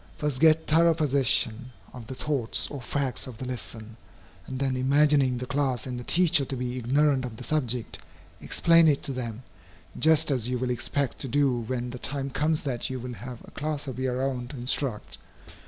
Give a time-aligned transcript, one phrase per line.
[0.17, 3.97] First get thorough possession of the thoughts or facts of the lesson,
[4.47, 7.99] and then, imagining the class and the teacher to be ignorant of the subject,
[8.41, 9.43] explain it to them,
[9.99, 13.41] just as you will expect to do when the time comes that you will have
[13.47, 15.19] a class of your own to instruct.